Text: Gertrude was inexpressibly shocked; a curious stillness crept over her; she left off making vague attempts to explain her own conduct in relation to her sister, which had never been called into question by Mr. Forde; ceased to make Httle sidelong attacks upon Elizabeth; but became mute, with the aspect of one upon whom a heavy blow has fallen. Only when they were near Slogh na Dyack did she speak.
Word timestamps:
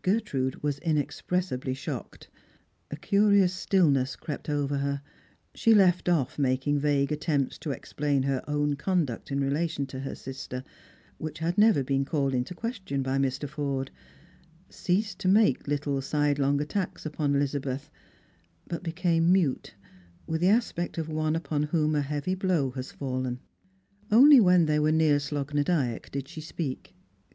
Gertrude 0.00 0.62
was 0.62 0.78
inexpressibly 0.78 1.74
shocked; 1.74 2.30
a 2.90 2.96
curious 2.96 3.52
stillness 3.52 4.16
crept 4.16 4.48
over 4.48 4.78
her; 4.78 5.02
she 5.54 5.74
left 5.74 6.08
off 6.08 6.38
making 6.38 6.78
vague 6.78 7.12
attempts 7.12 7.58
to 7.58 7.70
explain 7.70 8.22
her 8.22 8.42
own 8.48 8.76
conduct 8.76 9.30
in 9.30 9.40
relation 9.40 9.84
to 9.88 10.00
her 10.00 10.14
sister, 10.14 10.64
which 11.18 11.40
had 11.40 11.58
never 11.58 11.84
been 11.84 12.06
called 12.06 12.32
into 12.34 12.54
question 12.54 13.02
by 13.02 13.18
Mr. 13.18 13.46
Forde; 13.46 13.90
ceased 14.70 15.18
to 15.18 15.28
make 15.28 15.64
Httle 15.64 16.02
sidelong 16.02 16.62
attacks 16.62 17.04
upon 17.04 17.34
Elizabeth; 17.34 17.90
but 18.68 18.82
became 18.82 19.30
mute, 19.30 19.74
with 20.26 20.40
the 20.40 20.48
aspect 20.48 20.96
of 20.96 21.10
one 21.10 21.36
upon 21.36 21.64
whom 21.64 21.94
a 21.94 22.00
heavy 22.00 22.34
blow 22.34 22.70
has 22.70 22.90
fallen. 22.90 23.38
Only 24.10 24.40
when 24.40 24.64
they 24.64 24.78
were 24.78 24.92
near 24.92 25.18
Slogh 25.18 25.52
na 25.52 25.62
Dyack 25.62 26.10
did 26.10 26.26
she 26.26 26.40
speak. 26.40 26.94